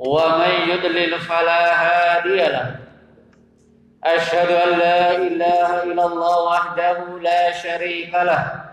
[0.00, 2.76] ومن يضلل فلا هادي له.
[4.04, 8.64] أشهد أن لا إله إلا الله وحده لا شريك له.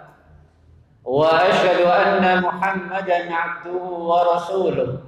[1.04, 5.00] وأشهد أن محمدا عبده ورسوله.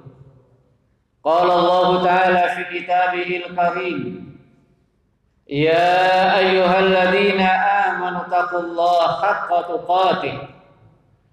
[1.24, 4.04] قال الله تعالى في كتابه الكريم
[5.48, 7.42] يا أيها الذين
[7.88, 10.38] آمنوا اتقوا الله حق تقاته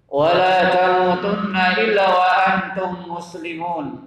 [0.07, 4.06] ولا تموتن إلا وأنتم مسلمون.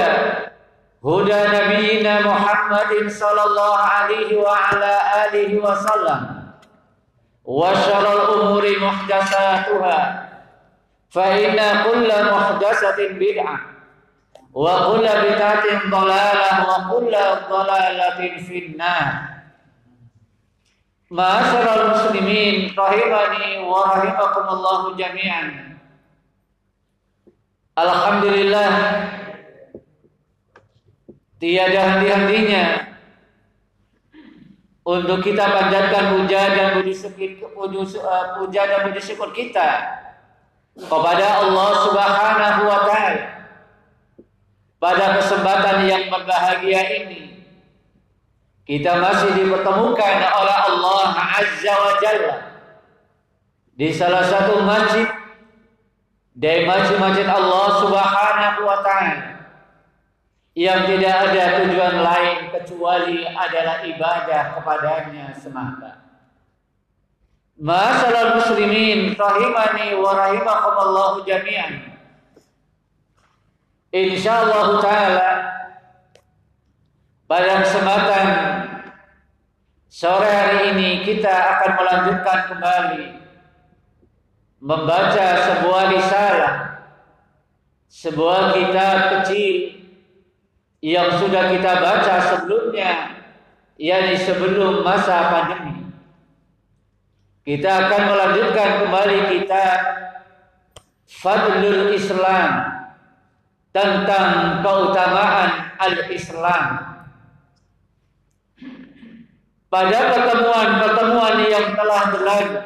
[1.04, 4.92] هدى نبينا محمد صلى الله عليه وعلى
[5.24, 6.20] آله وسلم
[7.44, 10.28] وشر الأمور محدثاتها
[11.10, 13.60] فإن كل محدثة بدعة
[14.54, 17.14] وكل بدعة ضلالة وكل
[17.50, 19.12] ضلالة في النار
[21.10, 25.76] معاشر المسلمين رحمني ورحمكم الله جميعا
[27.78, 28.70] الحمد لله
[31.41, 32.93] tiada henti-hentinya.
[34.81, 36.93] Untuk kita panjatkan puja dan puji
[38.01, 39.69] uh, puja dan puji syukur kita
[40.73, 43.25] kepada Allah Subhanahu wa taala
[44.81, 47.45] pada kesempatan yang berbahagia ini.
[48.65, 51.05] Kita masih dipertemukan oleh Allah
[51.37, 52.35] Azza wa Jalla
[53.77, 55.05] di salah satu masjid
[56.33, 59.40] dari masjid-masjid Allah Subhanahu wa taala
[60.51, 66.03] yang tidak ada tujuan lain kecuali adalah ibadah kepadanya semata.
[67.55, 71.71] Masalah muslimin rahimani wa rahimakumullah jami'an.
[73.91, 75.31] Insyaallah taala
[77.31, 78.27] pada kesempatan
[79.87, 83.03] sore hari ini kita akan melanjutkan kembali
[84.63, 86.55] membaca sebuah risalah
[87.91, 89.55] sebuah kitab kecil
[90.81, 93.21] yang sudah kita baca sebelumnya
[93.77, 95.85] yakni sebelum masa pandemi.
[97.41, 99.65] Kita akan melanjutkan kembali kita
[101.09, 102.49] Fadlul Islam
[103.73, 106.65] tentang keutamaan al-Islam.
[109.71, 112.59] Pada pertemuan-pertemuan yang telah berlalu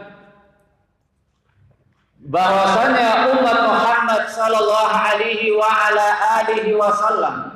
[2.25, 6.07] bahwasanya umat Muhammad sallallahu alaihi wa ala
[6.41, 7.54] alihi wasallam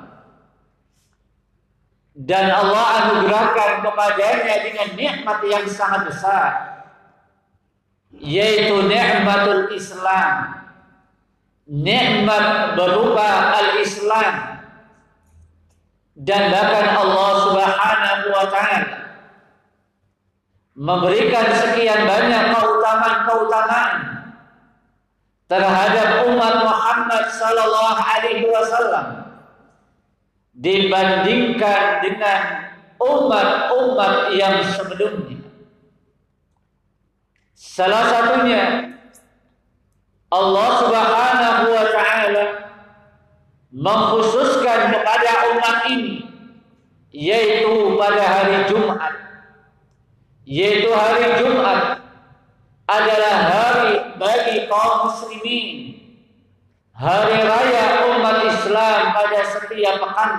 [2.19, 6.51] dan Allah anugerahkan kepadanya dengan nikmat yang sangat besar
[8.11, 10.59] yaitu nikmatul Islam.
[11.69, 14.57] Nikmat berupa al-Islam.
[16.19, 18.99] Dan bahkan Allah Subhanahu wa taala
[20.75, 23.95] memberikan sekian banyak keutamaan-keutamaan
[25.47, 29.28] terhadap umat Muhammad sallallahu alaihi wasallam
[30.59, 32.39] dibandingkan dengan
[32.99, 35.39] umat-umat yang sebelumnya.
[37.55, 38.91] Salah satunya
[40.27, 42.45] Allah Subhanahu wa taala
[43.71, 46.27] mengkhususkan kepada umat ini
[47.15, 49.13] yaitu pada hari Jumat.
[50.43, 52.03] Yaitu hari Jumat
[52.89, 55.69] adalah hari bagi kaum muslimin
[56.99, 60.31] hari raya umat Islam pada setiap pekan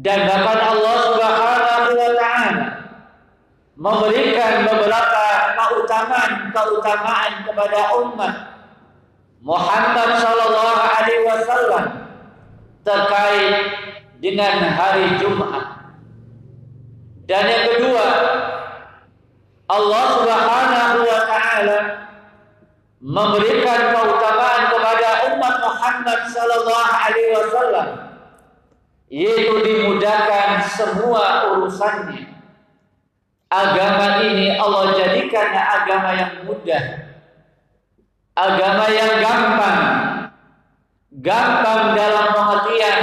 [0.00, 2.68] dan bahkan Allah Subhanahu wa taala
[3.76, 8.34] memberikan beberapa keutamaan-keutamaan kepada umat
[9.44, 11.84] Muhammad sallallahu alaihi wasallam
[12.80, 13.52] terkait
[14.24, 15.64] dengan hari Jumat.
[17.28, 18.06] Dan yang kedua,
[19.68, 21.78] Allah Subhanahu wa taala
[23.00, 24.59] memberikan keutamaan
[25.90, 27.88] Muhammad sallallahu alaihi wasallam
[29.10, 32.30] yaitu dimudahkan semua urusannya.
[33.50, 37.10] Agama ini Allah jadikan agama yang mudah.
[38.38, 39.82] Agama yang gampang.
[41.10, 43.00] Gampang dalam pengertian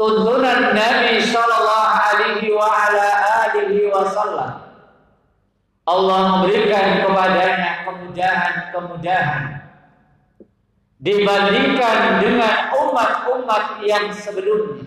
[0.00, 4.72] tuntunan Nabi sallallahu alaihi wasallam.
[5.84, 9.49] Allah memberikan kepadanya kemudahan-kemudahan
[11.00, 14.84] dibandingkan dengan umat-umat yang sebelumnya.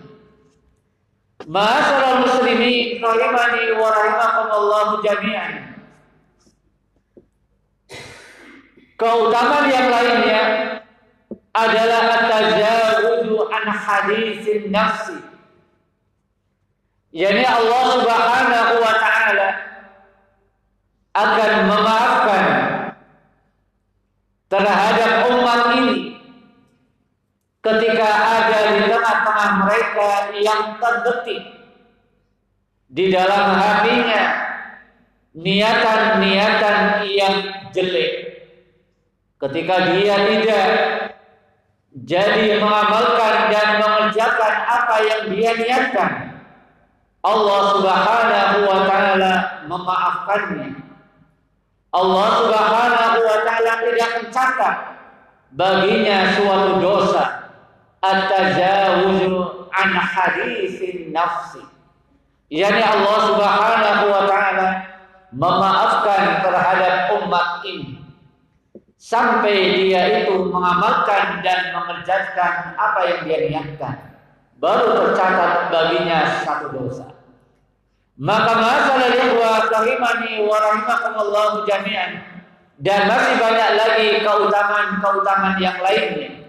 [1.44, 5.52] Masyaallah muslimin rahimani wa rahimakumullah jami'an.
[8.94, 10.42] Keutamaan yang lainnya
[11.50, 15.18] adalah at-tajawuzu an hadisin nafsi.
[17.10, 19.48] Yani Allah Subhanahu wa taala
[21.14, 22.46] akan memaafkan
[24.50, 25.13] terhadap
[27.64, 31.42] ketika ada di tengah-tengah mereka yang terbetik
[32.92, 34.24] di dalam hatinya
[35.32, 37.36] niatan-niatan yang
[37.72, 38.12] jelek.
[39.40, 40.68] Ketika dia tidak
[42.04, 46.12] jadi mengamalkan dan mengerjakan apa yang dia niatkan
[47.24, 49.32] Allah Subhanahu wa taala
[49.64, 50.68] memaafkannya.
[51.96, 54.76] Allah Subhanahu wa taala tidak mencatat
[55.54, 57.43] baginya suatu dosa
[58.04, 59.32] at-tajawuzu
[59.72, 61.64] an hadisin nafsi.
[62.52, 64.68] Yani Allah Subhanahu wa taala
[65.32, 67.98] memaafkan terhadap umat ini
[69.00, 73.96] sampai dia itu mengamalkan dan mengerjakan apa yang dia niatkan
[74.62, 77.06] baru tercatat baginya satu dosa.
[78.14, 82.22] Maka masalah ikhwah rahimani wa rahimakumullah jami'an
[82.78, 86.43] dan masih banyak lagi keutamaan-keutamaan yang lainnya.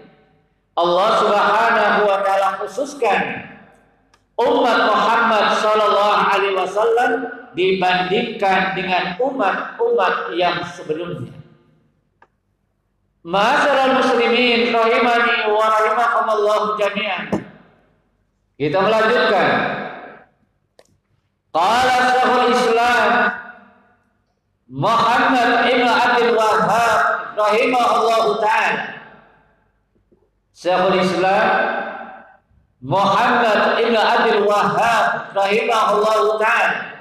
[0.76, 3.20] Allah Subhanahu wa taala khususkan
[4.36, 7.12] umat Muhammad sallallahu alaihi wasallam
[7.56, 11.32] dibandingkan dengan umat-umat yang sebelumnya.
[13.24, 17.24] Masyaallah muslimin rahimani wa rahimakumullah jami'an.
[18.60, 19.48] Kita melanjutkan
[21.56, 23.10] Qala Syekhul Islam
[24.68, 27.00] Muhammad Ibn Abdul Wahab
[27.32, 28.96] rahimahullahu taala
[30.56, 31.48] Syekhul Islam
[32.80, 36.96] Muhammad Ibn Abdul Wahab rahimahullahu taala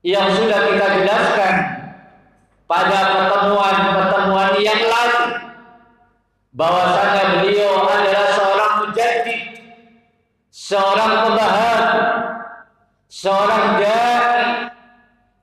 [0.00, 1.54] yang sudah kita jelaskan
[2.64, 5.24] pada pertemuan-pertemuan yang lalu
[6.56, 9.40] bahwasanya beliau adalah seorang mujaddid,
[10.48, 11.92] seorang pembaharu
[13.12, 14.72] seorang dai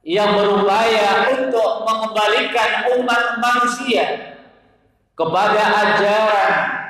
[0.10, 4.34] yang berupaya untuk mengembalikan umat manusia
[5.14, 6.81] kepada ajaran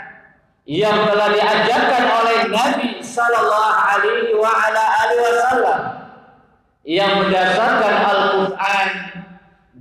[0.71, 5.79] yang telah diajarkan oleh Nabi sallallahu alaihi wasallam
[6.87, 8.89] yang berdasarkan Al-Qur'an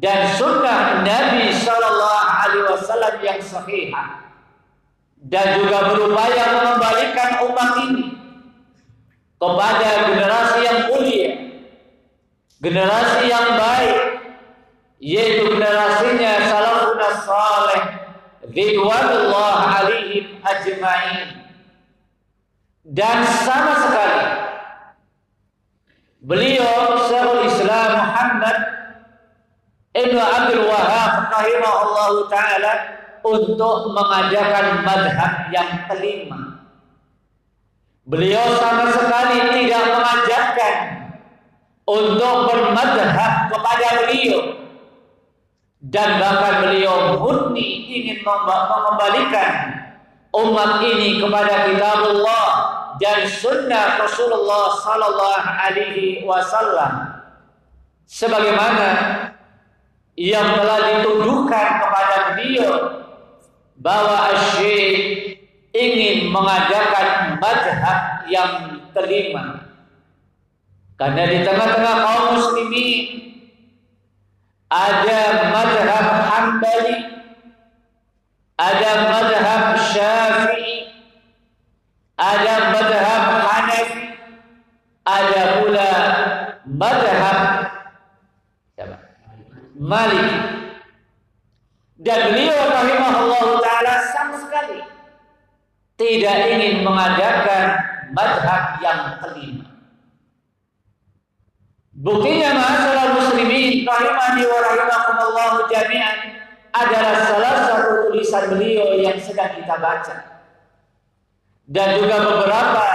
[0.03, 3.95] dan sunnah Nabi sallallahu alaihi wasallam yang sahih
[5.31, 8.05] dan juga berupaya mengembalikan umat ini
[9.39, 11.33] kepada generasi yang mulia,
[12.59, 14.01] generasi yang baik,
[14.99, 18.10] yaitu generasinya salafun saleh
[18.51, 21.29] ridwanullah alaihim ajma'in.
[22.85, 24.25] Dan sama sekali
[26.21, 28.57] beliau Syekhul Islam Muhammad
[29.95, 32.73] Ibn Abdul Wahab rahimahullah taala
[33.21, 36.51] untuk mengajarkan madhab yang kelima
[38.11, 40.75] Beliau sama sekali tidak mengajarkan
[41.87, 44.60] untuk bermadhab kepada beliau
[45.91, 49.75] dan bahkan beliau murni ingin mengembalikan
[50.31, 52.47] umat ini kepada kitabullah
[53.03, 57.21] dan sunnah Rasulullah sallallahu alaihi wasallam
[58.07, 58.89] sebagaimana
[60.15, 62.75] yang telah dituduhkan kepada beliau
[63.81, 64.95] bahwa asyik
[65.75, 69.71] ingin mengadakan madhab yang kelima.
[71.01, 73.01] Karena di tengah-tengah kaum muslimin
[74.71, 76.99] ada madhab Hambali,
[78.55, 80.95] ada madhab Syafi'i,
[82.15, 84.05] ada madhab Hanafi,
[85.03, 85.91] ada pula
[86.71, 87.39] madhab
[89.81, 90.29] Malik.
[92.01, 94.81] Dan beliau rahimahullah ta'ala sama sekali
[96.01, 97.65] tidak ingin mengadakan
[98.13, 99.69] madhab yang kelima.
[101.93, 103.00] Buktinya masalah
[103.85, 106.19] rahimani wa rahimakumullah jami'an
[106.71, 110.17] adalah salah satu tulisan beliau yang sedang kita baca.
[111.71, 112.87] Dan juga beberapa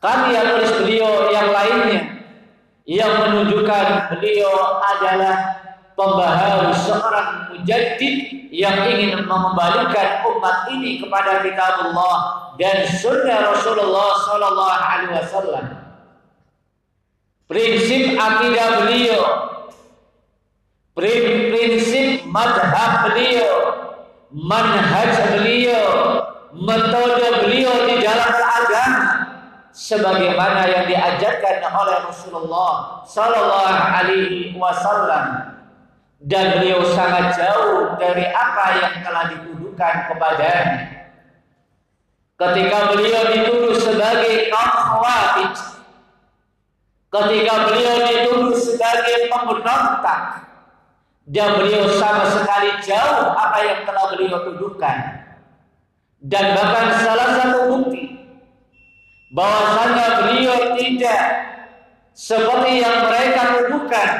[0.00, 2.02] karya tulis beliau yang lainnya
[2.84, 4.52] yang menunjukkan beliau
[4.84, 5.64] adalah
[5.96, 12.16] pembaharu seorang mujaddid yang ingin mengembalikan umat ini kepada kitabullah
[12.60, 15.66] dan sunnah Rasulullah sallallahu alaihi wasallam.
[17.44, 19.13] Prinsip akidah beliau,
[20.94, 23.54] prinsip madhab beliau,
[24.30, 25.90] manhaj beliau,
[26.54, 29.02] metode beliau di dalam agama
[29.74, 35.58] sebagaimana yang diajarkan oleh Rasulullah sallallahu alaihi wasallam
[36.24, 41.10] dan beliau sangat jauh dari apa yang telah dituduhkan kepadanya.
[42.34, 44.74] Ketika beliau dituduh sebagai kaum
[47.14, 50.20] ketika beliau dituduh sebagai pemberontak,
[51.24, 55.24] dan beliau sama sekali jauh apa yang telah beliau tuduhkan.
[56.24, 58.16] Dan bahkan salah satu bukti
[59.32, 61.20] bahwasanya beliau tidak
[62.16, 64.10] seperti yang mereka tuduhkan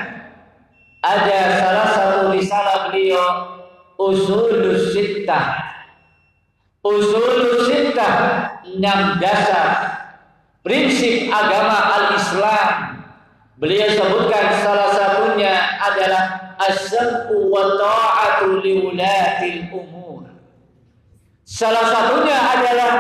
[1.05, 3.25] ada salah satu risalah beliau
[4.01, 5.61] Usulus Sittah.
[6.85, 8.13] Usulus Sittah
[8.65, 9.69] enam dasar
[10.65, 12.69] prinsip agama al-Islam.
[13.65, 20.29] Beliau sebutkan salah satunya adalah as-sam'u wa ta'atu liulatil umur.
[21.49, 22.93] Salah satunya adalah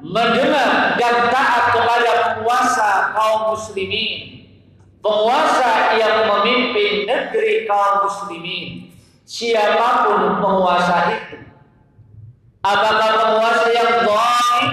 [0.00, 4.48] mendengar dan taat kepada penguasa kaum muslimin.
[5.04, 8.96] Penguasa yang memimpin negeri kaum muslimin.
[9.28, 11.44] Siapa pun penguasa itu.
[12.64, 14.68] Apakah penguasa yang baik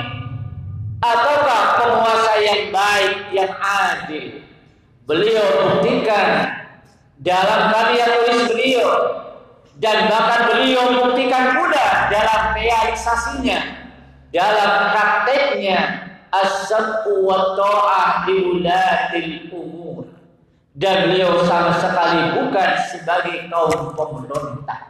[1.04, 4.37] ataukah penguasa yang baik yang adil
[5.08, 6.52] beliau buktikan
[7.24, 8.92] dalam karya tulis beliau
[9.80, 13.60] dan bahkan beliau buktikan pula dalam realisasinya
[14.36, 20.12] dalam prakteknya as-sab'u wa ta'ah li umur
[20.76, 24.82] dan beliau sama sekali bukan sebagai kaum pemberontak.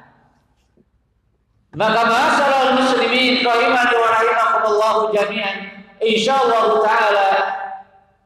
[1.77, 5.57] Maka masalah muslimin rahimani wa rahimakumullah jami'an
[6.01, 7.29] insyaallah taala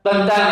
[0.01, 0.51] tentang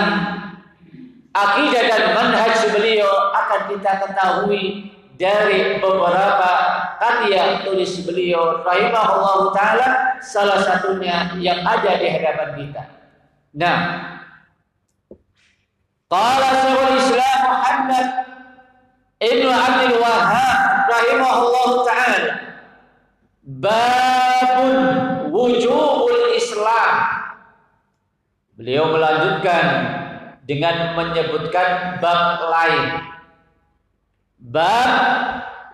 [1.34, 6.52] akidah dan manhaj beliau akan kita ketahui dari beberapa
[6.98, 9.88] karya tulis beliau rahimahullah taala
[10.24, 12.84] salah satunya yang ada di hadapan kita.
[13.52, 13.78] Nah,
[16.10, 18.08] Qala Syekhul Islam Muhammad
[19.22, 20.58] Ibnu Abdul Wahab
[20.90, 22.32] rahimahullah taala
[23.46, 24.74] babun
[25.30, 26.94] wujubul Islam
[28.58, 29.66] Beliau melanjutkan
[30.50, 33.06] dengan menyebutkan bab lain.
[34.50, 34.92] Bab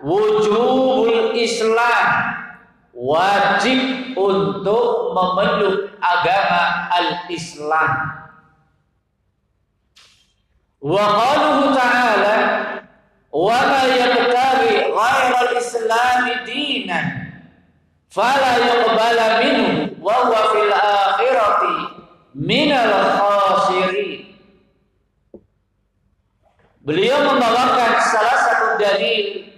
[0.03, 2.35] wujubul Islam.
[2.95, 7.91] Wajib untuk memeluk agama al-Islam.
[10.79, 12.35] Wa qaluhu ta'ala
[13.35, 17.07] wa ma yabtaghi ghayra al-islam dinan
[18.07, 21.75] fala yuqbala minhu wa huwa fil akhirati
[22.31, 24.34] minal khasirin.
[26.85, 29.49] Beliau membawakan salah satu dalil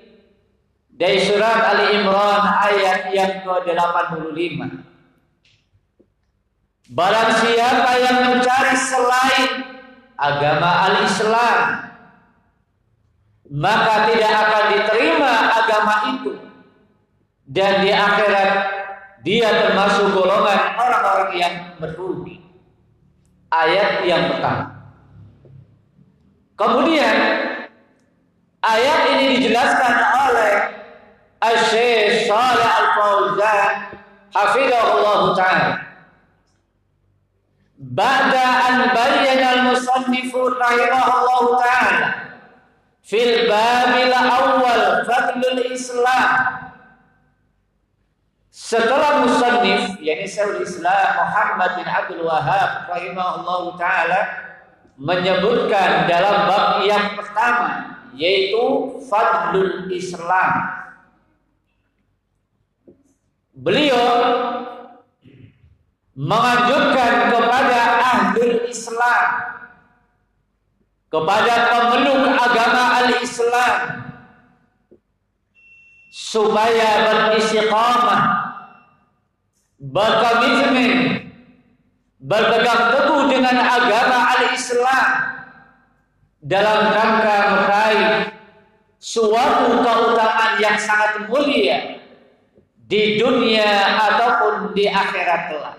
[0.95, 4.63] dari surat Ali Imran ayat yang ke-85.
[6.87, 9.49] Barang siapa yang mencari selain
[10.15, 11.59] agama al-Islam
[13.51, 16.31] maka tidak akan diterima agama itu.
[17.43, 18.51] Dan di akhirat
[19.27, 22.39] dia termasuk golongan orang-orang yang merugi
[23.51, 24.76] ayat yang pertama
[26.57, 27.15] kemudian
[28.65, 29.95] ayat ini dijelaskan
[30.27, 30.53] oleh
[31.69, 33.73] Syekh Shalih Al-Fauzan
[34.33, 35.69] hafizahullah taala.
[37.77, 42.07] Ba'da an bayyana al-musannif rahimahullah ta'ala
[43.05, 46.29] fil babil awal fadlul Islam.
[48.49, 54.46] Setelah musannif yakni Syaikhul Islam Muhammad bin Abdul Wahab rahimahullah taala
[54.97, 60.51] menyebutkan dalam bab yang pertama yaitu fadlul Islam.
[63.57, 64.05] Beliau
[66.17, 69.47] menganjurkan kepada ahli Islam
[71.07, 73.75] kepada pemeluk agama al-Islam
[76.11, 78.21] supaya beristiqamah
[79.79, 81.26] berkomitmen
[82.27, 85.07] berpegang teguh dengan agama al-Islam
[86.43, 88.11] dalam rangka meraih
[88.99, 92.03] suatu keutamaan yang sangat mulia
[92.83, 95.77] di dunia ataupun di akhirat kelak.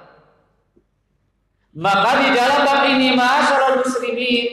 [1.76, 4.47] Maka di dalam bab ini ma'asyiral muslimin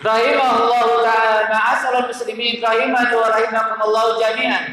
[0.00, 4.64] rahimahullahu taala ma'asyiral muslimin rahimani wa rahimakumullah jami'an.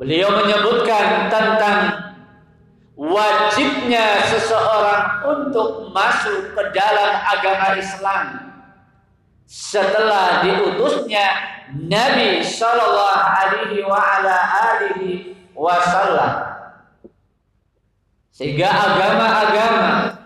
[0.00, 2.11] Beliau menyebutkan tentang
[3.02, 8.26] wajibnya seseorang untuk masuk ke dalam agama Islam
[9.50, 11.26] setelah diutusnya
[11.74, 13.82] Nabi Shallallahu Alaihi
[15.58, 16.54] Wasallam.
[18.32, 20.22] Sehingga agama-agama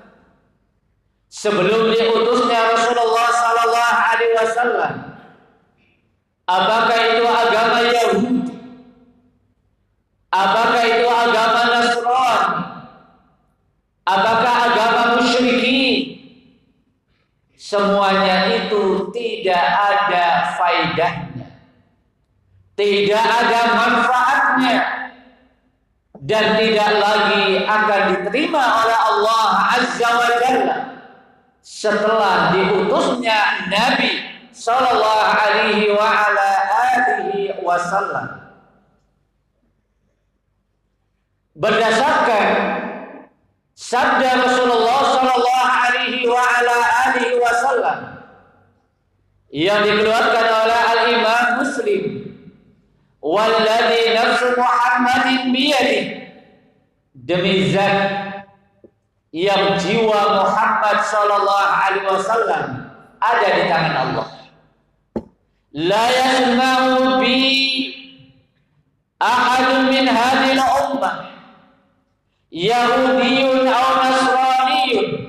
[1.37, 4.93] sebelum diutusnya Rasulullah sallallahu alaihi wasallam
[6.49, 8.57] apakah itu agama Yahudi
[10.33, 12.57] apakah agama Nasrani
[14.09, 15.97] apakah agama musyrikin
[17.67, 21.37] semuanya itu tidak ada faidahnya
[22.77, 24.79] tidak ada manfaatnya.
[26.27, 29.47] Dan tidak lagi akan diterima oleh Allah
[29.79, 30.77] Azza wa Jalla
[31.61, 34.11] setelah diutusnya Nabi
[34.51, 36.51] sallallahu alaihi wa ala
[36.89, 38.27] alihi wasallam.
[41.57, 42.49] Berdasarkan
[43.77, 45.86] sabda Rasulullah sallallahu
[46.25, 46.77] wa ala
[47.13, 47.99] alihi wasallam
[49.53, 52.03] yang dikeluarkan oleh Al Imam Muslim.
[53.21, 56.31] Walladzi nafsu Muhammadin biyadihi
[57.13, 58.39] demi zat
[59.35, 62.65] yang jiwa Muhammad sallallahu alaihi wasallam
[63.19, 64.27] ada di tangan Allah.
[65.75, 67.37] La yasma'u bi
[69.19, 71.15] ahad min hadhihi al-ummah
[72.53, 75.26] yahudiyyun aw nasraniyyun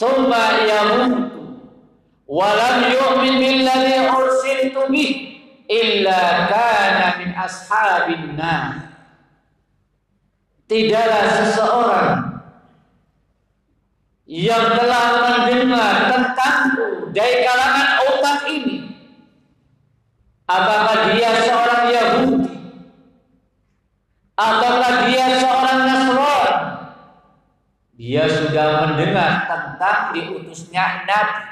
[0.00, 1.60] thumma yamutu
[2.24, 5.12] wa lam yu'min billadhi ursiltu bih
[5.68, 8.40] illa kana min ashabin
[10.64, 12.30] tidaklah seseorang
[14.30, 18.78] yang telah mendengar tentangku dari kalangan umat ini.
[20.46, 22.54] Apakah dia seorang Yahudi?
[24.38, 25.69] Apakah dia seorang
[28.10, 31.46] dia sudah mendengar tentang diutusnya Nabi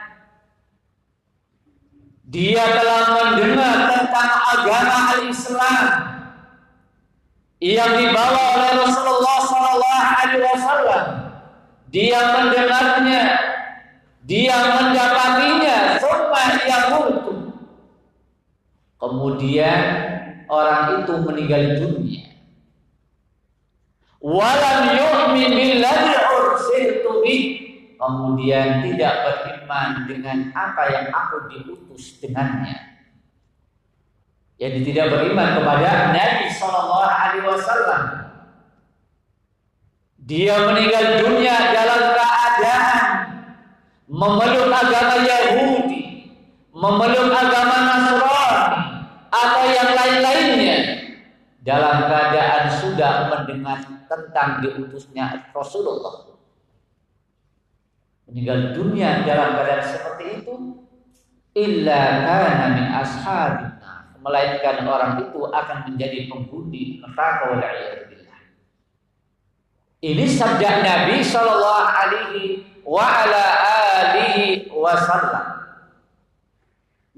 [2.26, 5.86] dia telah mendengar tentang agama al-Islam
[7.62, 11.04] yang dibawa oleh Rasulullah Sallallahu Alaihi Wasallam.
[11.88, 13.22] Dia mendengarnya,
[14.28, 17.34] dia mendapatinya, semua yang mutu.
[19.00, 19.82] Kemudian
[20.52, 22.28] orang itu meninggal dunia.
[24.20, 26.27] Walam yu'min billadhi
[27.98, 32.88] Kemudian tidak beriman dengan apa yang aku diutus dengannya
[34.58, 38.02] yang tidak beriman kepada Nabi Shallallahu Alaihi Wasallam.
[40.28, 43.06] Dia meninggal dunia dalam keadaan
[44.10, 46.34] memeluk agama Yahudi,
[46.74, 48.82] memeluk agama Nasrani
[49.30, 50.78] atau yang lain-lainnya
[51.62, 53.78] dalam keadaan sudah mendengar
[54.10, 56.37] tentang diutusnya Rasulullah.
[58.28, 60.54] Meninggal dunia dalam keadaan seperti itu
[61.56, 63.66] illa kana min ashabi
[64.20, 68.40] melainkan orang itu akan menjadi penghuni neraka waliyadzubillah.
[70.04, 73.44] Ini sabda Nabi sallallahu alaihi wa ala
[74.04, 75.46] alihi wasallam.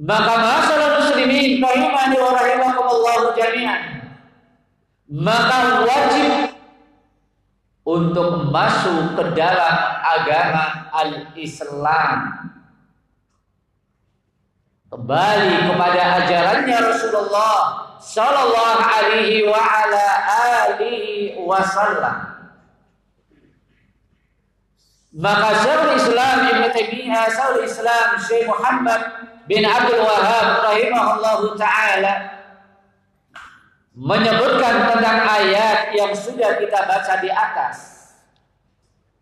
[0.00, 3.82] Maka masalah muslimin rahimani wa rahimakumullah jami'an.
[5.10, 6.30] Maka wajib
[7.90, 12.18] untuk masuk ke dalam agama al-Islam.
[14.90, 17.58] Kembali kepada ajarannya Rasulullah
[17.98, 20.06] sallallahu alaihi wa ala
[20.66, 22.30] alihi wasallam.
[25.10, 29.02] Maka Syekhul Islam Ibn Taimiyah Syekhul Islam Syekh Muhammad
[29.50, 32.39] bin Abdul Wahab rahimahullahu taala
[33.94, 38.00] menyebutkan tentang ayat yang sudah kita baca di atas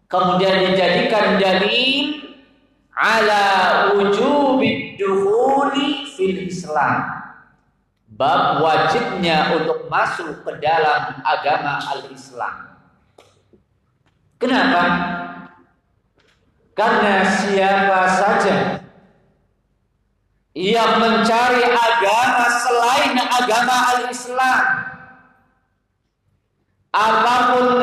[0.09, 2.33] kemudian dijadikan dalil
[2.97, 3.45] ala
[3.95, 7.15] wujubi dukhuli fil Islam.
[8.09, 12.75] Bab wajibnya untuk masuk ke dalam agama al-Islam.
[14.43, 14.83] Kenapa?
[16.75, 18.57] Karena siapa saja
[20.59, 24.63] yang mencari agama selain agama al-Islam,
[26.91, 27.79] apa pun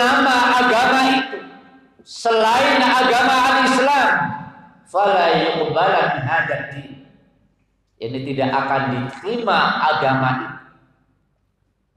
[2.03, 4.11] selain agama al-Islam
[4.91, 6.25] fala yuqbala min
[7.95, 9.57] ini tidak akan diterima
[9.95, 10.57] agama itu.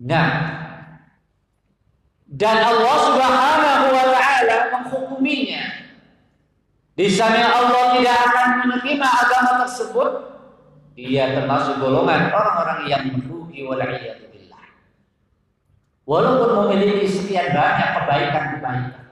[0.07, 0.29] Nah
[2.29, 5.65] dan Allah Subhanahu wa taala menghukuminya.
[6.95, 10.38] Di sana Allah tidak akan menerima agama tersebut
[10.99, 14.67] dia termasuk golongan orang-orang yang merugi waliyadzubillah.
[16.03, 19.07] Walaupun memiliki sekian banyak kebaikan-kebaikan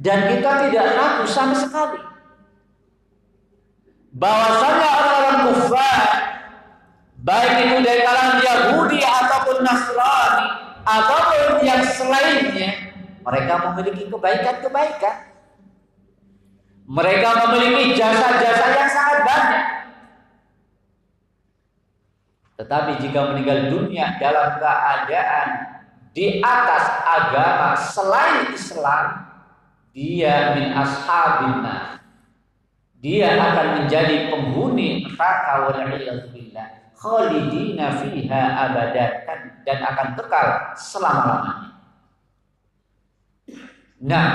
[0.00, 2.00] dan kita tidak ragu sama sekali.
[4.16, 6.00] Bahwasanya orang-orang kufar
[7.20, 10.46] baik itu dari kalangan Yahudi ataupun Nasrani
[10.88, 15.16] ataupun yang selainnya mereka memiliki kebaikan-kebaikan.
[16.84, 19.83] Mereka memiliki jasa-jasa yang sangat banyak
[22.64, 25.48] tetapi jika meninggal dunia dalam keadaan
[26.16, 29.06] di atas agama selain Islam
[29.92, 32.00] dia min ashabina
[33.04, 39.12] dia akan menjadi penghuni neraka waliyadzubillah khalidina fiha abadan.
[39.64, 41.72] Dan akan kekal selama-lamanya.
[44.04, 44.28] Nah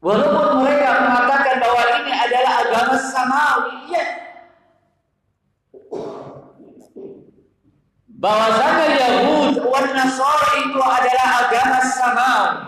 [0.00, 4.04] walaupun mereka mengatakan bahwa ini adalah agama samawi ya
[8.16, 12.58] bahwasanya Yahud dan Nasara itu adalah agama samawi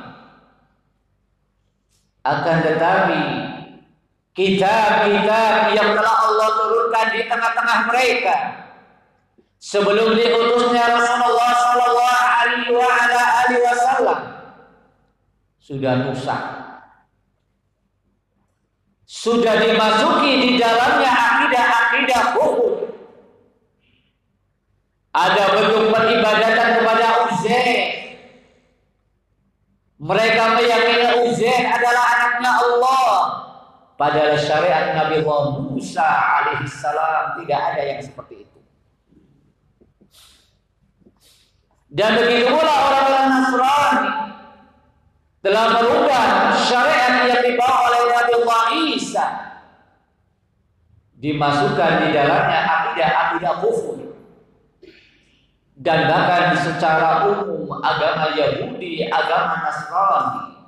[2.28, 3.22] akan tetapi
[4.36, 8.36] kitab-kitab yang telah Allah turunkan di tengah-tengah mereka
[9.56, 14.38] sebelum diutusnya Rasulullah sallallahu alaihi wasallam
[15.68, 16.42] sudah rusak.
[19.04, 22.24] Sudah dimasuki di dalamnya akidah-akidah.
[25.18, 27.86] Ada bentuk peribadatan kepada Uzair.
[29.98, 33.10] Mereka meyakini Uzair adalah anaknya Allah.
[33.98, 38.60] Padahal syariat Nabi Musa alaihissalam tidak ada yang seperti itu.
[41.90, 44.10] Dan begitu pula orang-orang Nasrani
[45.42, 46.26] telah merubah
[46.62, 49.26] syariat yang dibawa oleh Nabi Allah Isa
[51.18, 53.97] dimasukkan di dalamnya akidah-akidah kufur
[55.78, 60.58] dan bahkan secara umum agama Yahudi, agama Nasrani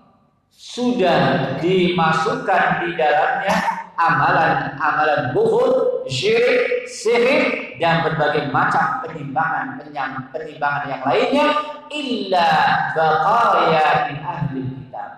[0.55, 1.19] sudah
[1.59, 3.57] dimasukkan di dalamnya
[3.99, 9.83] amalan-amalan buhud, syirik, sihir dan berbagai macam penimbangan
[10.31, 11.47] penimbangan yang lainnya
[11.91, 12.49] illa
[12.95, 15.11] baqaya min ahli kitab.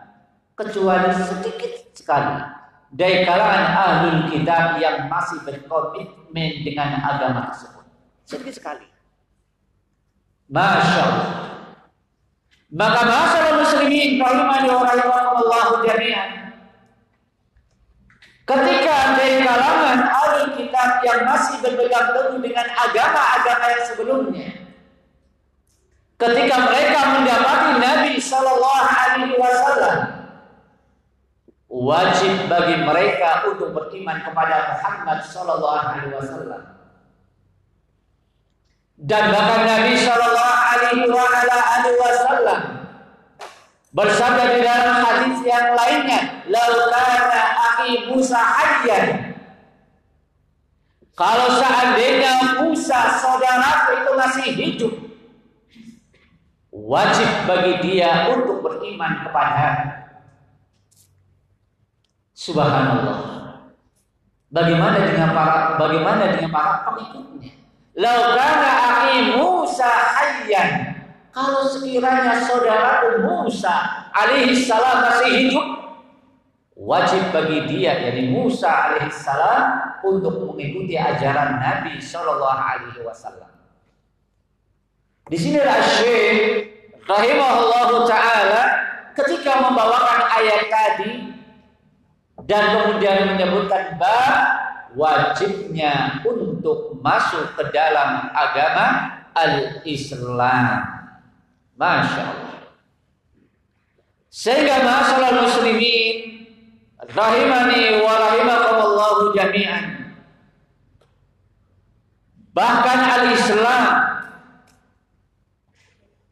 [0.56, 2.38] Kecuali sedikit sekali
[2.88, 7.84] dari kalangan ahli kitab yang masih berkomitmen dengan agama tersebut.
[8.24, 8.91] Sedikit sekali
[10.52, 11.42] Masya Allah
[12.72, 16.56] maka masalah muslimin rahimani wa rahimakumullah jami'an.
[18.48, 24.48] Ketika dari kalangan ahli kitab yang masih berpegang teguh dengan agama-agama yang sebelumnya,
[26.16, 29.98] ketika mereka mendapati Nabi Shallallahu Alaihi Wasallam,
[31.68, 36.71] wajib bagi mereka untuk beriman kepada Muhammad Shallallahu Alaihi Wasallam.
[39.02, 41.10] Dan bahkan Nabi Shallallahu Alaihi
[41.98, 42.60] Wasallam
[43.90, 49.34] bersabda di dalam hadis yang lainnya, "Laukana akhi Musa hayyan."
[51.18, 54.92] Kalau seandainya Musa saudaraku itu masih hidup,
[56.70, 59.66] wajib bagi dia untuk beriman kepada
[62.32, 63.18] Subhanallah.
[64.50, 67.61] Bagaimana dengan para bagaimana dengan para pengikutnya?
[67.92, 70.96] Laukana akhi Musa hayyan.
[71.32, 75.66] Kalau sekiranya saudara Musa alaihi salam masih hidup,
[76.76, 83.48] wajib bagi dia yakni Musa alaihi salam untuk mengikuti ajaran Nabi sallallahu alaihi wasallam.
[85.28, 86.68] Di sini Syekh
[87.08, 88.62] rahimahullahu taala
[89.16, 91.12] ketika membawakan ayat tadi
[92.48, 94.61] dan kemudian menyebutkan bab
[94.96, 98.86] wajibnya untuk masuk ke dalam agama
[99.32, 100.86] al-Islam.
[101.76, 102.56] Masya Allah.
[104.32, 106.48] Sehingga masalah muslimin
[107.10, 109.84] rahimani wa rahimakumullahu jami'an.
[112.52, 113.84] Bahkan al-Islam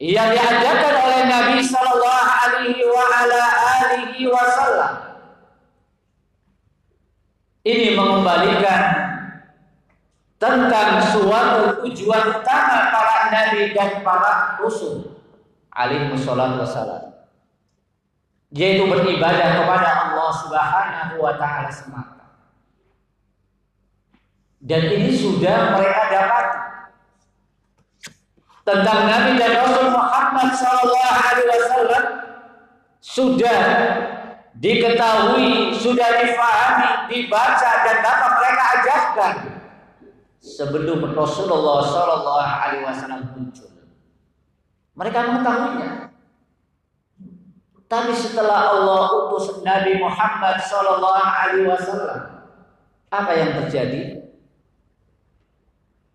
[0.01, 3.41] yang diajarkan oleh Nabi sallallahu alaihi wa ala
[3.81, 5.10] alihi wasallam
[7.61, 8.81] ini mengembalikan
[10.41, 15.21] tentang suatu tujuan utama para nabi dan para rasul
[15.69, 17.11] alaihi wassalam
[18.51, 22.35] yaitu beribadah kepada Allah Subhanahu wa taala semata.
[24.61, 26.45] Dan ini sudah mereka dapat
[28.61, 32.05] tentang Nabi dan Rasul Muhammad sallallahu alaihi wasallam
[33.01, 33.57] sudah
[34.57, 39.35] diketahui, sudah difahami, dibaca dan dapat mereka ajarkan
[40.41, 43.69] sebelum Rasulullah sallallahu alaihi wasallam muncul.
[44.97, 45.91] Mereka mengetahuinya.
[47.91, 52.47] Tapi setelah Allah utus Nabi Muhammad Sallallahu Alaihi Wasallam,
[53.11, 54.31] apa yang terjadi?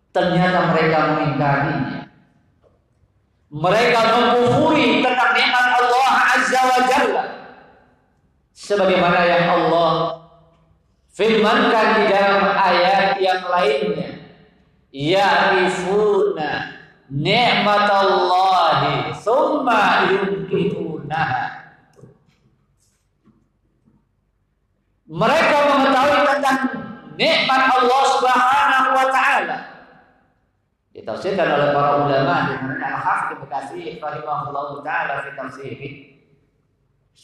[0.09, 2.09] Ternyata mereka mengingkarinya.
[3.53, 7.23] Mereka mengkufuri tentang nikmat Allah Azza wa Jalla.
[8.57, 10.17] Sebagaimana yang Allah
[11.13, 14.33] firmankan di dalam ayat yang lainnya.
[14.89, 16.73] Ya'rifuna
[17.05, 21.69] ni'matallahi thumma yunkirunaha.
[25.05, 26.59] Mereka mengetahui tentang
[27.13, 29.57] nikmat Allah Subhanahu wa taala.
[30.97, 36.16] Ditafsirkan oleh para ulama di mana Al-Hafidz Bekasi rahimahullah taala fi tafsirih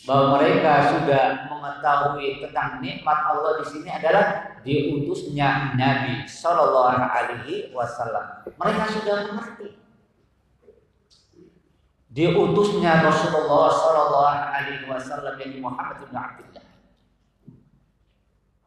[0.04, 8.44] bahwa mereka sudah mengetahui tentang nikmat Allah di sini adalah diutusnya Nabi Shallallahu Alaihi Wasallam.
[8.58, 9.80] Mereka sudah mengerti
[12.12, 16.66] diutusnya Rasulullah Shallallahu Alaihi Wasallam yang Muhammad bin Abdullah.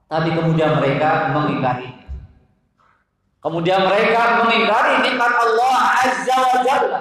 [0.07, 1.91] Tapi kemudian mereka mengingkari.
[3.43, 7.01] Kemudian mereka mengingkari nikmat Allah Azza wa Jalla.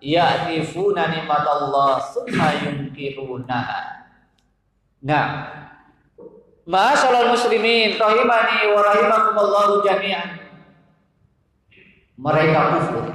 [0.00, 2.52] Ya'rifuna nikmat Allah summa
[2.96, 4.08] yunkirunaha.
[5.04, 5.26] Nah,
[6.66, 10.28] Ma'asyarul muslimin rahimani wa rahimakumullah jami'an.
[12.18, 13.06] Mereka kufur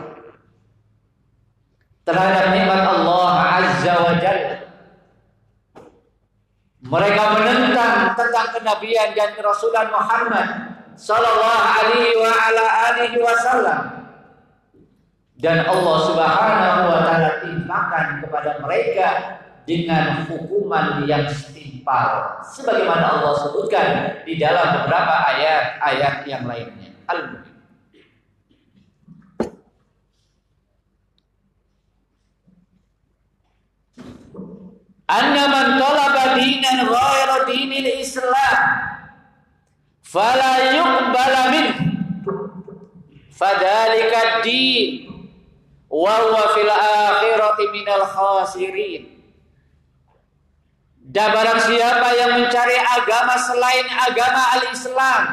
[2.08, 4.56] terhadap nikmat Allah Azza wa Jalla.
[6.80, 10.48] Mereka menentang tentang kenabian dan kerasulan Muhammad
[10.96, 13.82] sallallahu alaihi wa ala alihi wasallam.
[15.44, 19.10] Dan Allah Subhanahu wa taala timpakan kepada mereka
[19.72, 22.44] dengan hukuman yang setimpal.
[22.44, 23.88] Sebagaimana Allah sebutkan
[24.28, 26.92] di dalam beberapa ayat-ayat yang lainnya.
[27.08, 27.48] Al-Mulk
[35.12, 38.60] anna man talaba dinan ghayra dinil Islam
[40.00, 41.68] fala yuqbala min
[43.36, 45.12] fadhalika din
[45.92, 49.21] wa huwa fil akhirati minal khasirin
[51.02, 55.24] dan barang siapa yang mencari agama selain agama al-Islam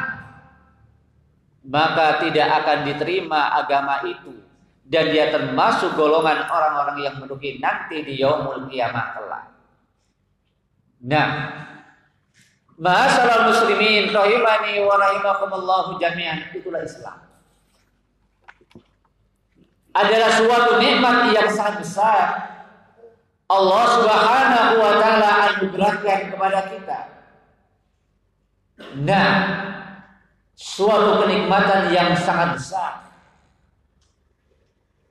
[1.69, 4.33] maka tidak akan diterima agama itu
[4.89, 9.45] dan dia termasuk golongan orang-orang yang merugi nanti di yaumul kiamah kelak.
[11.05, 11.29] Nah,
[12.79, 17.27] Masalah muslimin rahimani wa rahimakumullahu jami'an itulah Islam.
[19.91, 22.27] Adalah suatu nikmat yang sangat besar
[23.49, 26.99] Allah Subhanahu wa taala anugerahkan kepada kita.
[29.01, 29.33] Nah,
[30.53, 32.93] suatu kenikmatan yang sangat besar.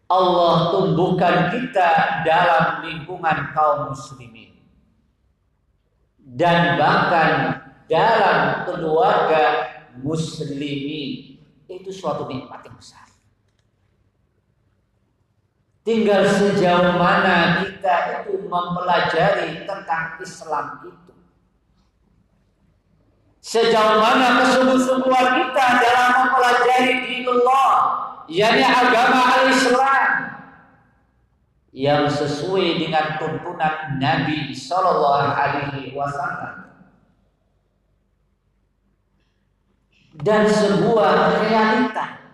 [0.07, 4.55] Allah tumbuhkan kita dalam lingkungan kaum muslimin
[6.23, 7.59] dan bahkan
[7.91, 9.67] dalam keluarga
[9.99, 13.06] muslimin itu suatu nikmat yang besar.
[15.87, 21.15] Tinggal sejauh mana kita itu mempelajari tentang Islam itu.
[23.39, 27.71] Sejauh mana kesungguh-sungguhan kita dalam mempelajari dinullah,
[28.27, 30.11] yakni agama al-Islam
[31.71, 36.67] yang sesuai dengan tuntunan Nabi Shallallahu Alaihi Wasallam
[40.19, 42.26] dan sebuah realita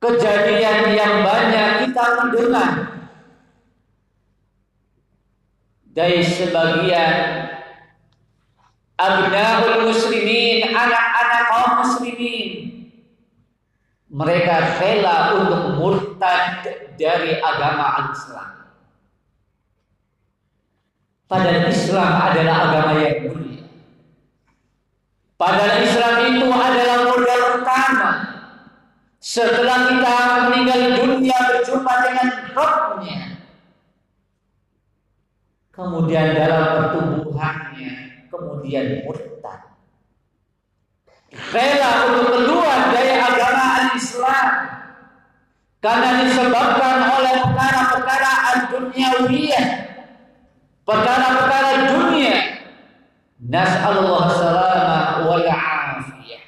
[0.00, 2.72] kejadian yang banyak kita mendengar
[5.92, 7.14] dari sebagian
[8.96, 12.70] abnaul muslimin anak-anak kaum muslimin
[14.10, 16.66] mereka rela untuk murtad
[16.98, 18.50] dari agama Islam.
[21.30, 23.62] Padahal Islam adalah agama yang mulia.
[25.38, 28.29] Padahal Islam itu adalah modal utama.
[29.20, 30.16] Setelah kita
[30.48, 33.20] meninggal dunia berjumpa dengan Rabbnya.
[35.70, 37.92] Kemudian dalam pertumbuhannya,
[38.32, 39.60] kemudian murtad.
[41.30, 44.48] Rela untuk keluar dari agama Islam
[45.78, 49.90] karena disebabkan oleh perkara-perkara ad-dunyawiyah
[50.90, 52.36] perkara-perkara dunia.
[53.40, 56.39] Nas'alullah salamah wal afiyah.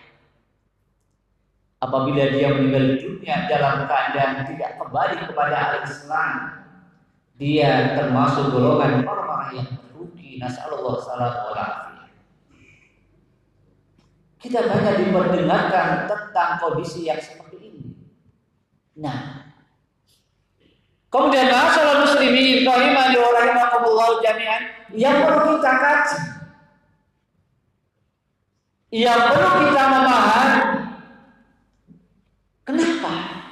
[1.83, 6.35] Apabila dia meninggal dunia dalam keadaan tidak kembali kepada al-Islam,
[7.42, 9.68] dia termasuk golongan orang-orang yang
[10.51, 12.09] salamah wal afiyah.
[14.42, 17.85] Kita banyak diperdengarkan tentang kondisi yang seperti ini.
[18.99, 19.51] Nah,
[21.12, 24.62] Kemudian masalah muslimin wa rahimakumullah jami'an
[24.97, 26.21] yang perlu kita kaji.
[28.97, 30.62] Yang perlu kita memahami
[32.73, 33.43] kenapa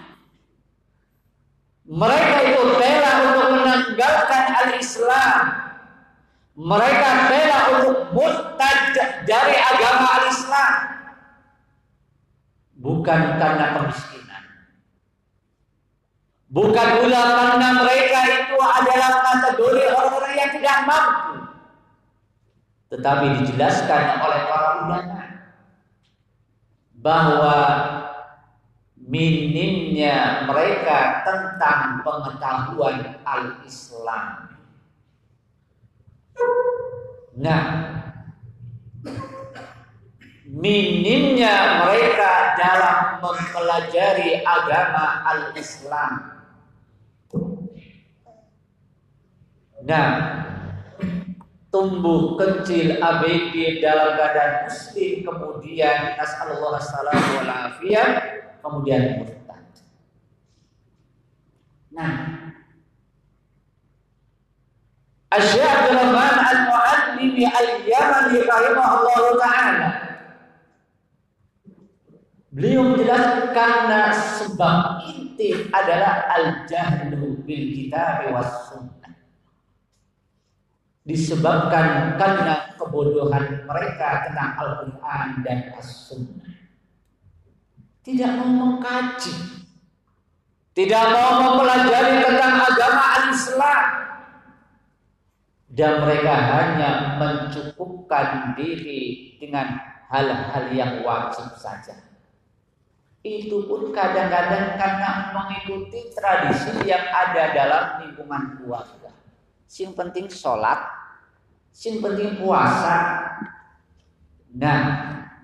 [1.90, 5.42] mereka itu rela untuk menanggalkan al-Islam.
[6.54, 8.94] Mereka rela untuk murtad
[9.26, 10.74] dari agama al-Islam.
[12.80, 14.44] Bukan karena kemiskinan
[16.50, 21.35] Bukan pula karena mereka itu adalah kategori orang-orang yang tidak mampu.
[22.90, 25.20] Tetapi dijelaskan oleh para ulama
[26.98, 27.56] bahwa
[29.10, 34.54] minimnya mereka tentang pengetahuan al-Islam.
[37.34, 37.64] Nah,
[40.46, 46.12] minimnya mereka dalam mempelajari agama al-Islam
[49.82, 50.10] dan
[51.74, 59.64] tumbuh kecil ABG dalam keadaan muslim kemudian nasallallahu alaihi afiyah kemudian murtad.
[61.90, 62.12] Nah,
[65.30, 69.90] Rahman Al-Mu'allimi Al-Yamani rahimahullah taala
[72.50, 79.00] Beliau menjelaskan karena sebab inti adalah al-jahlu bil kitab was sunnah
[81.10, 86.59] disebabkan karena kebodohan mereka tentang Al-Quran dan As-Sunnah.
[88.00, 89.34] Tidak mau mengkaji,
[90.72, 93.84] tidak mau mempelajari tentang agama al-Islam,
[95.68, 99.78] dan mereka hanya mencukupkan diri dengan
[100.10, 101.94] hal-hal yang wajib saja.
[103.20, 109.12] Itu pun kadang-kadang karena mengikuti tradisi yang ada dalam lingkungan keluarga.
[109.68, 110.82] Sing penting sholat,
[111.70, 113.28] sing penting puasa.
[114.56, 114.80] Nah,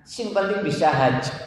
[0.03, 1.46] sing penting bisa haji.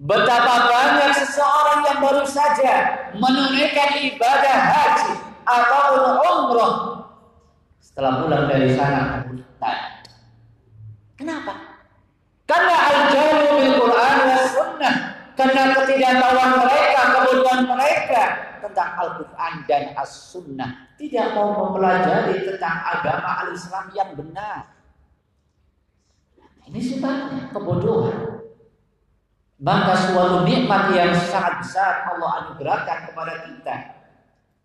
[0.00, 2.72] Betapa banyak seseorang yang baru saja
[3.16, 5.12] menunaikan ibadah haji
[5.44, 5.86] atau
[6.20, 6.72] umroh
[7.82, 9.78] setelah pulang dari sana murtad.
[11.18, 11.52] Kenapa?
[12.48, 14.94] Karena al-jahlu bil Quran wa sunnah,
[15.38, 18.22] karena ketidaktahuan mereka, kebodohan mereka
[18.62, 24.72] tentang Al-Quran dan As-Sunnah tidak mau mempelajari tentang agama al-Islam yang benar.
[26.66, 28.40] Ini sebabnya kebodohan.
[29.62, 33.74] Maka suatu nikmat yang sangat besar Allah anugerahkan kepada kita.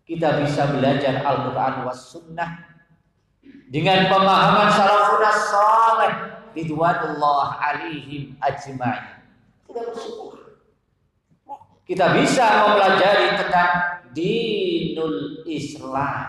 [0.02, 2.66] Kita bisa belajar Al-Quran was sunnah
[3.70, 6.12] dengan pemahaman salafun saleh
[6.50, 9.22] ridwanullah alaihim ajma'in.
[9.70, 10.34] Kita bersyukur.
[11.86, 13.70] Kita bisa mempelajari tentang
[14.10, 16.26] dinul Islam.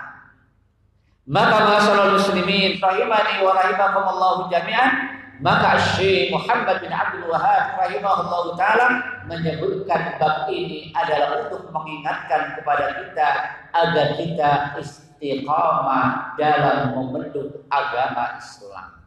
[1.26, 8.88] Maka masalah muslimin rahimani wa rahimakumullah jami'an maka Syekh Muhammad bin Abdul Wahab rahimahullah taala
[9.24, 13.28] menyebutkan bab ini adalah untuk mengingatkan kepada kita
[13.72, 14.52] agar kita
[14.84, 19.00] istiqamah dalam membentuk agama Islam.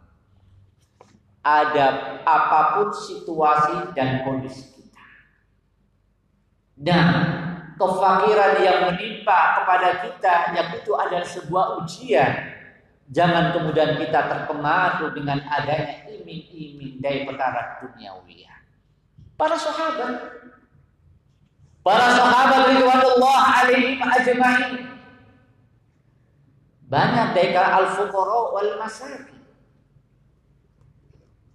[1.42, 5.04] Ada apa pun situasi dan kondisi kita.
[6.78, 7.06] Dan
[7.76, 12.61] kefakiran yang menimpa kepada kita yang itu adalah sebuah ujian.
[13.10, 18.54] Jangan kemudian kita terpengaruh dengan adanya iming-iming dari perkara duniawiya.
[19.34, 20.42] Para sahabat
[21.82, 24.92] Para sahabat ridwanullah alaihim ajma'in
[26.86, 29.40] banyak dari al-fuqara wal masakin.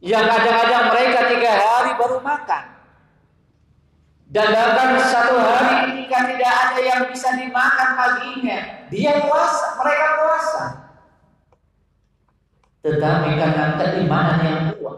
[0.02, 2.66] Yang kadang-kadang mereka tiga hari baru makan.
[4.28, 8.60] Dan bahkan satu hari ketika tidak ada yang bisa dimakan paginya,
[8.92, 10.64] dia puasa, mereka puasa.
[12.86, 14.98] Tetapi karena keimanan yang kuat,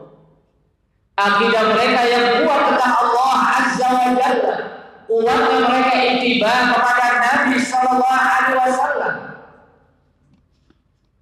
[1.16, 4.56] akidah mereka yang kuat tentang Allah Azza wa Jalla,
[5.08, 9.16] kuatnya mereka intiba kepada Nabi Sallallahu Alaihi Wasallam.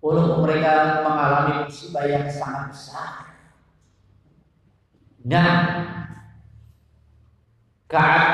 [0.02, 0.74] Walaupun mereka
[1.06, 3.12] mengalami musibah yang sangat besar.
[5.28, 5.52] Nah,
[7.92, 8.32] Ka'ab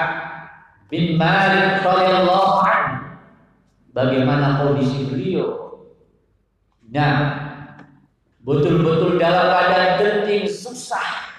[0.94, 3.18] bin Malik anhu
[3.94, 5.64] bagaimana kondisi beliau
[6.94, 7.43] Nah,
[8.44, 11.32] betul-betul dalam keadaan genting susah.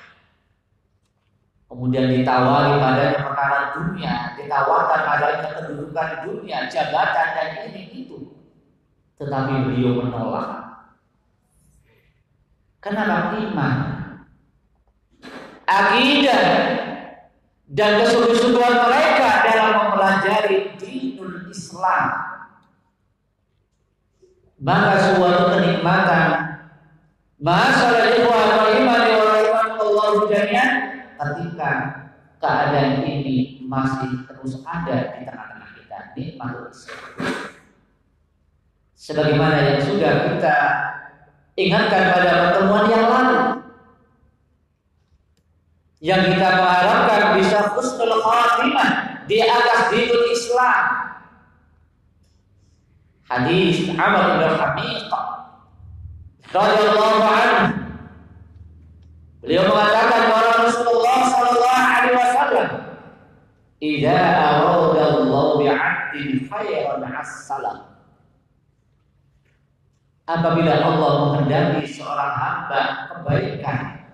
[1.68, 8.40] Kemudian ditawari padanya perkara dunia, ditawarkan padanya kedudukan dunia, jabatan dan ini itu.
[9.20, 10.64] Tetapi beliau menolak.
[12.78, 13.74] Kenapa iman?
[15.64, 16.44] Akidah
[17.72, 22.04] dan kesungguh-sungguhan mereka dalam mempelajari dinul Islam.
[24.60, 26.53] Maka suatu kenikmatan
[27.44, 30.70] Masalah ikhwan wa iman wa iman Allah jami'an
[31.12, 31.70] ketika
[32.40, 37.04] keadaan ini masih terus ada di tengah-tengah kita nikmatul Islam.
[38.96, 40.56] Sebagaimana yang sudah kita
[41.60, 43.40] ingatkan pada pertemuan yang lalu
[46.00, 50.84] yang kita mengharapkan bisa husnul khatimah di atas dinul Islam.
[53.28, 55.43] Hadis Amr bin Habiqah
[56.52, 57.64] radhiyallahu anhu.
[59.44, 62.68] Beliau mengatakan bahwa Rasulullah sallallahu alaihi wasallam
[63.80, 67.78] "Idza arada Allah bi'abdin khairan as-salam."
[70.24, 74.08] Apabila Allah menghendaki seorang hamba kebaikan,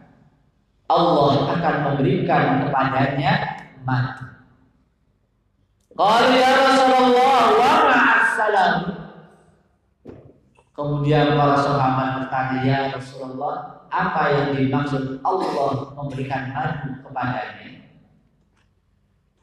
[0.91, 4.27] Allah akan memberikan kepadanya mati.
[5.95, 9.00] Kalau ya Rasulullah wa ma'as-salam
[10.81, 17.85] Kemudian para sahabat bertanya, ya Rasulullah, apa yang dimaksud Allah memberikan madu kepadanya?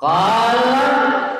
[0.01, 0.81] Qala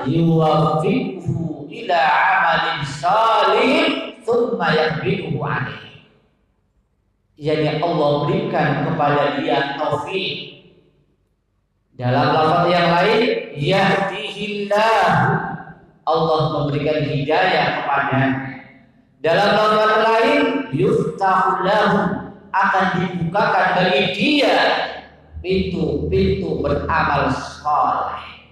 [0.06, 3.74] yuwaffiquhu ila amalin salih
[4.22, 6.06] thumma yahbibuhu alaih.
[7.34, 10.62] Yani Allah berikan kepada dia taufik.
[11.98, 15.10] Dalam lafaz yang lain, yahdihillah.
[16.06, 18.57] Allah memberikan hidayah kepadanya
[19.18, 20.42] dalam lafaz lain,
[20.78, 21.66] yuftahu
[22.54, 24.58] akan dibukakan bagi dia
[25.42, 28.50] pintu-pintu beramal saleh.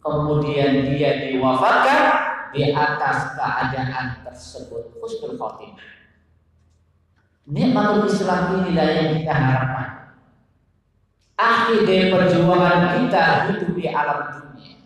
[0.00, 2.02] Kemudian dia diwafatkan
[2.50, 5.86] di atas keadaan tersebut husnul khotimah.
[7.50, 9.88] Nikmatul Islam inilah yang kita harapkan.
[11.34, 14.76] Akhir dari perjuangan kita hidup di alam dunia.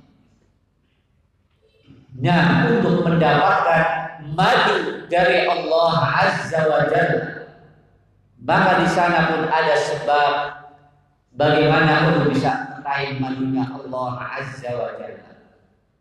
[2.15, 5.95] Nah, untuk mendapatkan madu dari Allah
[6.25, 7.53] Azza wa Jalla.
[8.45, 10.33] Maka di sana pun ada sebab
[11.37, 15.33] bagaimana untuk bisa meraih madunya Allah Azza wa Jalla.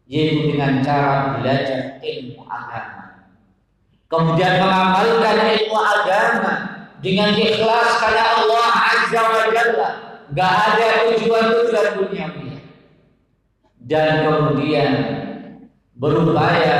[0.07, 3.27] Yaitu dengan cara belajar ilmu agama.
[4.07, 6.53] Kemudian mengamalkan ilmu agama
[7.03, 9.89] dengan ikhlas karena Allah Azza wa Jalla.
[10.33, 12.51] Gak ada tujuan-tujuan duniawi.
[13.83, 14.91] Dan kemudian
[15.93, 16.79] berupaya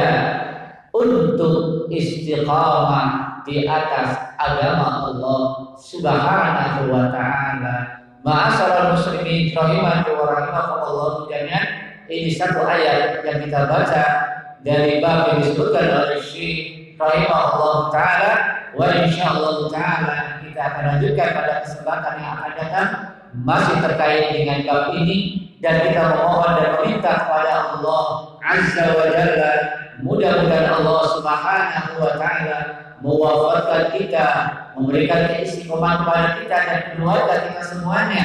[0.93, 5.41] untuk istiqamah di atas agama Allah
[5.75, 7.75] Subhanahu wa taala.
[8.23, 11.65] Ma'asyiral muslimin rahimani wa rahimakumullah jami'an.
[12.07, 14.03] Ini satu ayat yang kita baca
[14.61, 18.31] dari bab yang disebutkan oleh Syekh rahimahullah taala
[18.77, 22.89] wa insyaallah taala kita akan lanjutkan pada kesempatan yang akan datang
[23.43, 29.83] masih terkait dengan bab ini dan kita memohon dan meminta kepada Allah Azza wa Jalla
[30.03, 32.59] Mudah-mudahan Allah Subhanahu wa taala
[32.99, 34.27] mewafatkan kita,
[34.73, 38.23] memberikan keistiqomahan kepada kita dan keluarga kita semuanya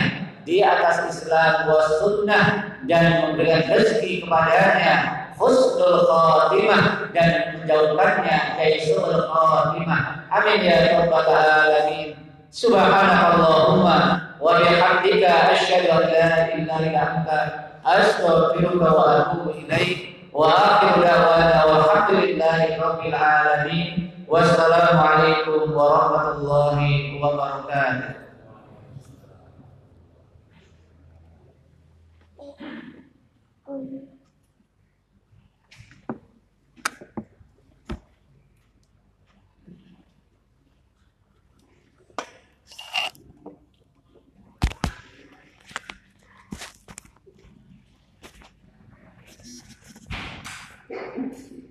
[0.48, 2.44] di atas Islam wa sunnah
[2.88, 4.94] dan memberikan rezeki kepadanya
[5.36, 10.24] husnul khatimah dan menjauhkannya dari suul khatimah.
[10.32, 12.16] Amin ya rabbal alamin.
[12.48, 13.98] Subhanakallahumma
[14.40, 20.13] wa bihamdika asyhadu an la ilaha illa anta astaghfiruka wa atubu ilaik.
[20.33, 26.77] وآخر دعوانا والحمد لله رب العالمين والسلام عليكم ورحمة الله
[27.21, 28.09] وبركاته